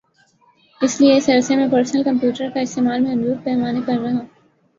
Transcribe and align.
اس 0.81 0.99
لئے 1.01 1.17
اس 1.17 1.29
عرصے 1.29 1.55
میں 1.55 1.67
پرسنل 1.71 2.03
کمپیوٹر 2.03 2.49
کا 2.53 2.59
استعمال 2.59 3.01
محدود 3.01 3.43
پیمانے 3.43 3.81
پر 3.85 3.99
رہا 3.99 4.19